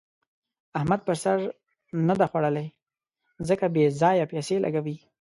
احمد 0.77 0.99
پر 1.07 1.15
سر 1.23 1.37
نه 2.07 2.13
ده 2.19 2.25
خوړلې؛ 2.31 2.65
ځکه 3.47 3.65
بې 3.73 3.83
ځايه 4.01 4.25
پيسې 4.31 4.55
لګوي. 4.65 4.97